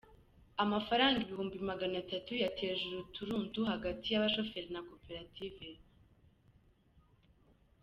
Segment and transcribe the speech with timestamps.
[0.63, 5.79] Amafaranga ibihumbi maganatatu yateje urunturuntu hagati y’abashoferi na Koperative